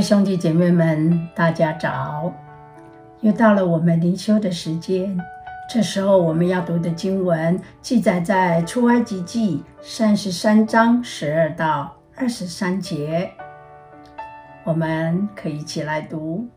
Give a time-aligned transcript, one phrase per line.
[0.00, 2.32] 兄弟姐妹们，大家早！
[3.20, 5.18] 又到了我们灵修的时间。
[5.68, 13.30] 这时候我们要读的经文记载在出埃及记三十三章十二到二十三节，
[14.64, 16.48] 我们可以一起来读。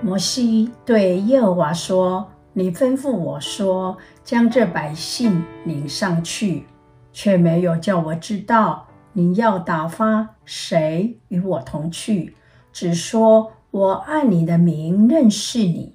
[0.00, 6.66] 摩西对耶和华说：“你吩咐我说，将这百姓领上去，
[7.12, 12.36] 却没有叫我知道你要打发谁与我同去，
[12.72, 15.94] 只说我按你的名认识你，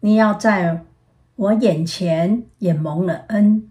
[0.00, 0.84] 你要在。”
[1.36, 3.70] 我眼前也蒙了恩，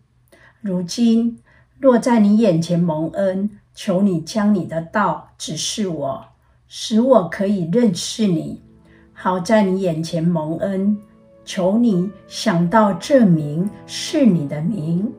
[0.62, 1.40] 如今
[1.80, 6.26] 若在你眼前蒙恩，求你将你的道指示我，
[6.68, 8.62] 使我可以认识你，
[9.14, 10.96] 好在你眼前蒙恩。
[11.44, 15.12] 求你想到这名是你的名。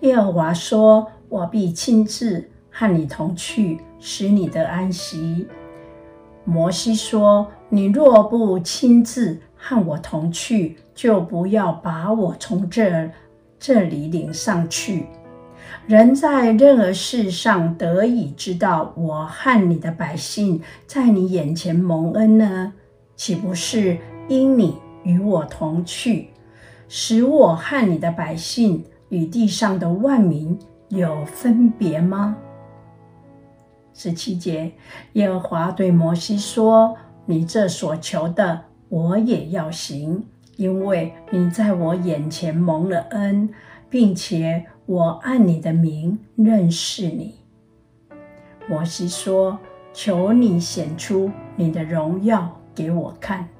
[0.00, 5.46] 耶和华说：“我必亲自和你同去，使你得安息。”
[6.44, 13.10] 摩西说：“你若不亲自和我同去，”就不要把我从这
[13.58, 15.06] 这里领上去。
[15.86, 22.72] 人在任何事上得以知道我和你的百姓在你眼前蒙恩呢？
[23.16, 23.98] 岂不是
[24.28, 26.28] 因你与我同去，
[26.88, 32.36] 使我和你的百姓与地上的万民有分别吗？
[34.02, 34.72] 十七节，
[35.12, 40.24] 耶和华对摩西说：“你这所求的，我也要行。”
[40.56, 43.50] 因为你在我眼前蒙了恩，
[43.90, 47.34] 并且我按你的名认识你。
[48.66, 49.58] 摩西说
[49.92, 53.50] ：“求你显出你的荣耀给我看。”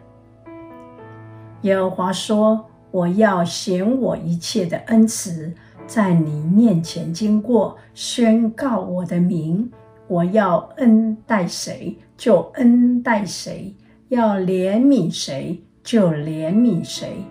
[1.60, 5.52] 耶和华说：“我要显我一切的恩慈
[5.86, 9.70] 在你面前经过，宣告我的名。
[10.10, 13.74] 我要恩待谁就恩待谁，
[14.08, 17.24] 要怜悯谁。”就怜悯谁，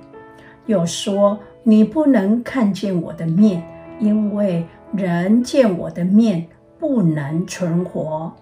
[0.65, 3.63] 又说你不能看见我的面，
[3.99, 6.47] 因为人见我的面
[6.79, 8.33] 不能存活。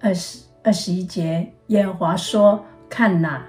[0.00, 3.46] 二十二十一节，耶和华说：“看哪，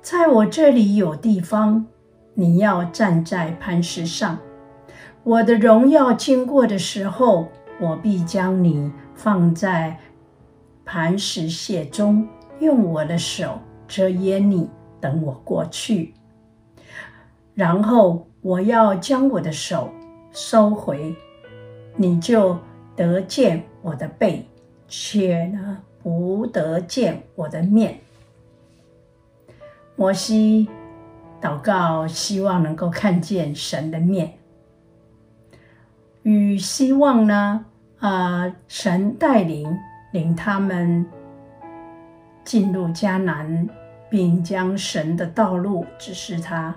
[0.00, 1.84] 在我这里有地方，
[2.32, 4.38] 你要站在磐石上。
[5.22, 7.48] 我的荣耀经过的时候，
[7.82, 9.98] 我必将你放在
[10.86, 12.26] 磐石屑中，
[12.60, 14.70] 用我的手。”遮掩你，
[15.02, 16.14] 等我过去，
[17.52, 19.90] 然后我要将我的手
[20.30, 21.14] 收回，
[21.96, 22.56] 你就
[22.96, 24.46] 得见我的背，
[24.88, 28.00] 却呢不得见我的面。
[29.94, 30.70] 摩西
[31.38, 34.38] 祷告，希望能够看见神的面，
[36.22, 37.66] 与希望呢，
[38.02, 39.78] 啊、神带领
[40.10, 41.06] 领他们
[42.44, 43.66] 进入迦南。
[44.12, 46.76] 并将神的道路指示他。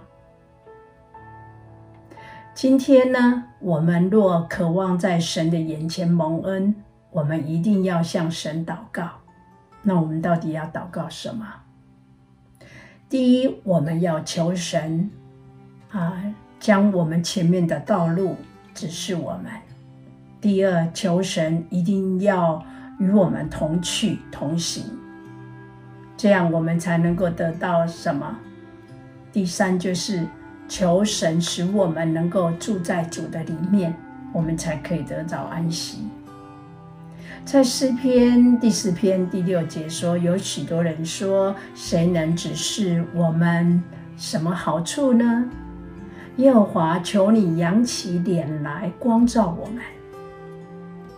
[2.53, 6.74] 今天呢，我们若渴望在神的眼前蒙恩，
[7.12, 9.09] 我们一定要向神祷告。
[9.81, 11.46] 那我们到底要祷告什么？
[13.09, 15.12] 第一，我们要求神
[15.91, 18.38] 啊，将我们前面的道路
[18.74, 19.52] 指示我们；
[20.45, 22.63] 第二，求神一定要
[23.00, 24.83] 与我们同去同行。
[26.16, 28.38] 这样我们才能够得到什么？
[29.34, 30.23] 第三就是
[30.67, 33.91] 求神使我们能够住在主的里面，
[34.31, 36.07] 我们才可以得到安息。
[37.44, 43.84] 在诗篇第四篇第六节说，有许多人说，谁能指示我们
[44.16, 45.50] 什么好处呢？
[46.35, 49.81] 耶和华，求你扬起脸来光照我们。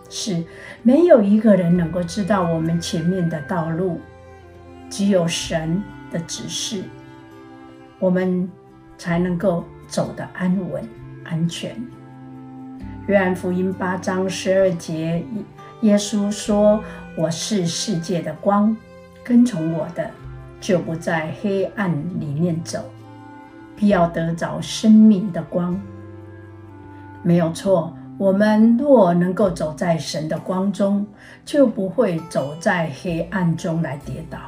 [0.09, 0.43] 是，
[0.83, 3.99] 没有一个人能够知道我们前面的道路。
[4.89, 6.83] 只有神的指示，
[7.99, 8.49] 我们
[8.97, 10.81] 才能够走得安稳、
[11.25, 11.75] 安全。
[13.07, 15.25] 约翰福音八章十二节，
[15.81, 16.81] 耶稣说
[17.17, 18.75] ：“我是世界的光，
[19.25, 20.09] 跟从我的，
[20.61, 22.79] 就不在黑暗里面走，
[23.75, 25.77] 必要得着生命的光。”
[27.23, 31.05] 没有错，我们若能够走在神的光中，
[31.45, 34.39] 就不会走在黑暗中来跌倒。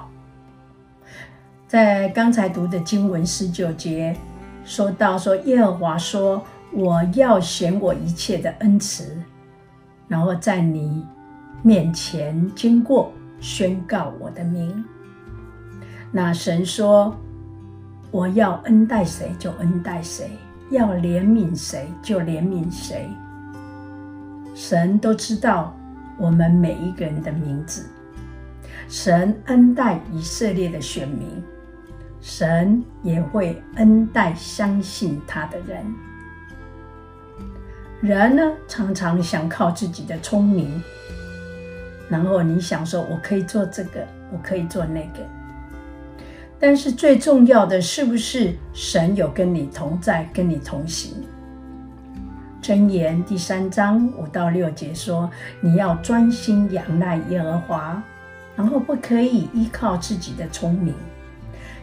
[1.68, 4.18] 在刚才读的经文十九节，
[4.66, 6.44] 说到说耶和华说
[6.74, 9.16] ：“我要显我一切的恩慈，
[10.08, 11.06] 然后在你
[11.62, 14.84] 面前经过，宣告我的名。”
[16.12, 17.16] 那神说
[18.10, 20.32] ：“我要恩待谁就恩待谁，
[20.72, 23.08] 要怜悯谁就怜悯谁。”
[24.62, 25.74] 神都知道
[26.18, 27.86] 我们每一个人的名字。
[28.90, 31.42] 神恩待以色列的选民，
[32.20, 35.82] 神也会恩待相信他的人。
[38.02, 40.84] 人呢，常常想靠自己的聪明，
[42.10, 45.26] 然后你想说，我可以做这个，我可以做那个。
[46.60, 51.14] 但是最重要的是不是神有跟你同在，跟你同行？
[52.70, 55.28] 箴言第三章五到六节说
[55.60, 58.04] ：“你要专心仰赖耶和华，
[58.56, 60.94] 然后不可以依靠自己的聪明，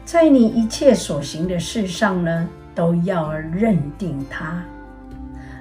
[0.05, 4.63] 在你一切所行的事上呢，都要认定他。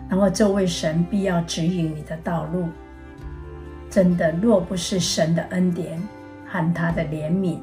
[0.08, 2.70] 然后这位神必要指引你的道路。
[3.90, 6.00] 真的，若不是神的恩典
[6.46, 7.58] 和他的怜悯，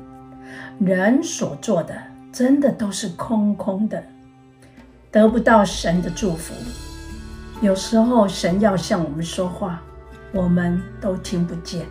[0.80, 1.94] 人所做的
[2.32, 4.02] 真的都是空空的，
[5.12, 6.52] 得不到神的祝福。”
[7.62, 9.80] 有时候神要向我们说话，
[10.32, 11.86] 我们都听不见。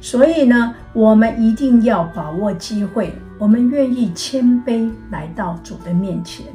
[0.00, 3.14] 所以呢，我们一定要把握机会。
[3.38, 6.46] 我们愿意谦卑来到主的面前，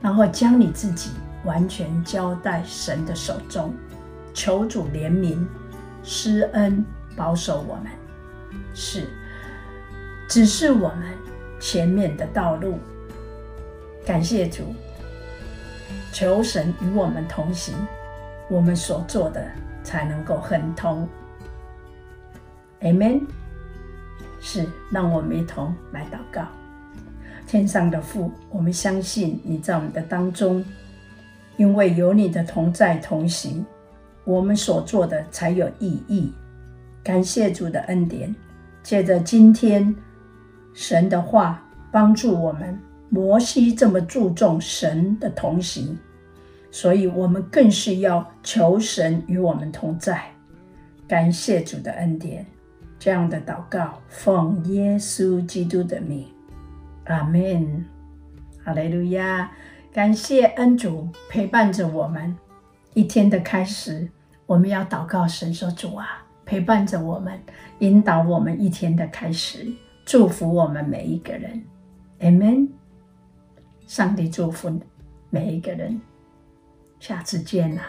[0.00, 1.10] 然后将你自己
[1.44, 3.74] 完全交在神的手中，
[4.32, 5.44] 求主怜悯、
[6.04, 6.84] 施恩、
[7.16, 7.86] 保守我们，
[8.74, 9.08] 是
[10.28, 11.02] 只是我们
[11.58, 12.78] 前面的道路。
[14.06, 14.72] 感谢主。
[16.14, 17.74] 求神与我们同行，
[18.48, 19.44] 我们所做的
[19.82, 21.08] 才能够亨通。
[22.82, 23.22] Amen。
[24.40, 26.46] 是，让我们一同来祷告。
[27.48, 30.64] 天上的父，我们相信你在我们的当中，
[31.56, 33.66] 因为有你的同在同行，
[34.22, 36.32] 我们所做的才有意义。
[37.02, 38.32] 感谢主的恩典，
[38.84, 39.92] 借着今天
[40.74, 41.60] 神的话
[41.90, 42.78] 帮助我们。
[43.14, 45.96] 摩西这么注重神的同行，
[46.72, 50.20] 所以我们更是要求神与我们同在。
[51.06, 52.44] 感谢主的恩典，
[52.98, 56.26] 这样的祷告奉耶稣基督的名，
[57.04, 57.84] 阿门。
[58.64, 59.48] 哈利路亚！
[59.92, 62.36] 感谢恩主陪伴着我们
[62.94, 64.10] 一天的开始，
[64.44, 67.38] 我们要祷告神说：“主啊，陪伴着我们，
[67.78, 69.72] 引导我们一天的开始，
[70.04, 71.62] 祝福我们每一个人。”
[72.18, 72.68] 阿门。
[73.94, 74.76] 上帝祝福
[75.30, 76.00] 每一个人，
[76.98, 77.86] 下次见啦。